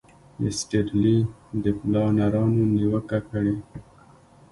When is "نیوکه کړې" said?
2.73-3.55